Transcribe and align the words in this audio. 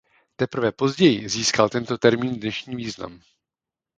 Teprve 0.35 0.71
později 0.71 1.29
získal 1.29 1.69
tento 1.69 1.97
termín 1.97 2.39
dnešní 2.39 2.75
význam. 2.75 3.21